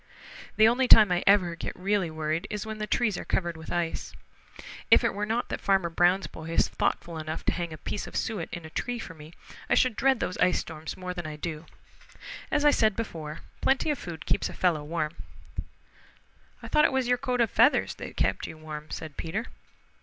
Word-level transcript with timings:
The 0.55 0.67
only 0.67 0.87
time 0.87 1.11
I 1.11 1.23
ever 1.27 1.55
get 1.55 1.75
really 1.75 2.09
worried 2.09 2.47
is 2.49 2.65
when 2.65 2.79
the 2.79 2.87
trees 2.87 3.19
are 3.19 3.23
covered 3.23 3.55
with 3.55 3.71
ice. 3.71 4.13
If 4.89 5.03
it 5.03 5.13
were 5.13 5.27
not 5.27 5.49
that 5.49 5.61
Farmer 5.61 5.91
Brown's 5.91 6.25
boy 6.25 6.49
is 6.49 6.67
thoughtful 6.67 7.19
enough 7.19 7.45
to 7.45 7.51
hang 7.53 7.71
a 7.71 7.77
piece 7.77 8.07
of 8.07 8.15
suet 8.15 8.49
in 8.51 8.65
a 8.65 8.71
tree 8.71 8.97
for 8.97 9.13
me, 9.13 9.33
I 9.69 9.75
should 9.75 9.95
dread 9.95 10.19
those 10.19 10.39
ice 10.39 10.57
storms 10.57 10.97
more 10.97 11.13
than 11.13 11.27
I 11.27 11.35
do. 11.35 11.67
As 12.49 12.65
I 12.65 12.71
said 12.71 12.95
before, 12.95 13.41
plenty 13.61 13.91
of 13.91 13.99
food 13.99 14.25
keeps 14.25 14.49
a 14.49 14.53
fellow 14.53 14.83
warm." 14.83 15.17
"I 16.63 16.67
thought 16.67 16.85
it 16.85 16.91
was 16.91 17.07
your 17.07 17.19
coat 17.19 17.39
of 17.39 17.51
feathers 17.51 17.93
that 17.99 18.17
kept 18.17 18.47
you 18.47 18.57
warm," 18.57 18.89
said 18.89 19.17
Peter. 19.17 19.45